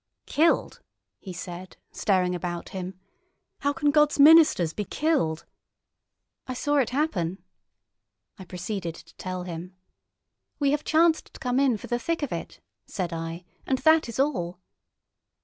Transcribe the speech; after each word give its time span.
"Killed!" 0.25 0.81
he 1.19 1.31
said, 1.31 1.77
staring 1.91 2.33
about 2.33 2.69
him. 2.69 2.99
"How 3.59 3.71
can 3.71 3.91
God's 3.91 4.19
ministers 4.19 4.73
be 4.73 4.83
killed?" 4.83 5.45
"I 6.47 6.55
saw 6.55 6.77
it 6.77 6.89
happen." 6.89 7.37
I 8.39 8.45
proceeded 8.45 8.95
to 8.95 9.15
tell 9.17 9.43
him. 9.43 9.75
"We 10.57 10.71
have 10.71 10.83
chanced 10.83 11.31
to 11.35 11.39
come 11.39 11.59
in 11.59 11.77
for 11.77 11.85
the 11.85 11.99
thick 11.99 12.23
of 12.23 12.31
it," 12.31 12.59
said 12.87 13.13
I, 13.13 13.43
"and 13.67 13.77
that 13.77 14.09
is 14.09 14.19
all." 14.19 14.59